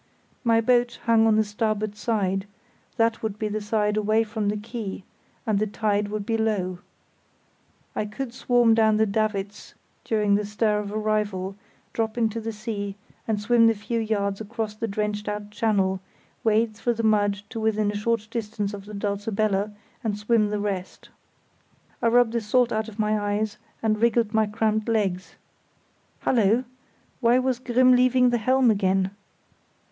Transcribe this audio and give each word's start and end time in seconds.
My 0.43 0.61
boat 0.61 0.97
hung 1.05 1.27
on 1.27 1.35
the 1.35 1.43
starboard 1.43 1.95
side; 1.95 2.47
that 2.97 3.21
would 3.21 3.37
be 3.37 3.47
the 3.49 3.61
side 3.61 3.97
away 3.97 4.23
from 4.23 4.49
the 4.49 4.57
quay, 4.57 5.03
and 5.45 5.59
the 5.59 5.67
tide 5.67 6.07
would 6.07 6.25
be 6.25 6.37
low. 6.39 6.79
I 7.95 8.05
could 8.07 8.33
swarm 8.33 8.73
down 8.73 8.97
the 8.97 9.05
davits 9.05 9.75
during 10.03 10.33
the 10.33 10.43
stir 10.43 10.79
of 10.79 10.91
arrival, 10.91 11.55
drop 11.93 12.17
into 12.17 12.41
the 12.41 12.51
sea 12.51 12.95
and 13.27 13.39
swim 13.39 13.67
the 13.67 13.75
few 13.75 13.99
yards 13.99 14.41
across 14.41 14.73
the 14.73 14.87
dredged 14.87 15.29
out 15.29 15.51
channel, 15.51 15.99
wade 16.43 16.75
through 16.75 16.95
the 16.95 17.03
mud 17.03 17.43
to 17.49 17.59
within 17.59 17.91
a 17.91 17.95
short 17.95 18.27
distance 18.31 18.73
of 18.73 18.85
the 18.85 18.95
Dulcibella, 18.95 19.71
and 20.03 20.17
swim 20.17 20.49
the 20.49 20.57
rest. 20.59 21.09
I 22.01 22.07
rubbed 22.07 22.33
the 22.33 22.41
salt 22.41 22.71
out 22.71 22.87
of 22.89 22.97
my 22.97 23.19
eyes 23.37 23.59
and 23.83 24.01
wriggled 24.01 24.33
my 24.33 24.47
cramped 24.47 24.89
legs.... 24.89 25.35
Hullo! 26.21 26.63
why 27.19 27.37
was 27.37 27.59
Grimm 27.59 27.91
leaving 27.95 28.31
the 28.31 28.39
helm 28.39 28.71
again? 28.71 29.11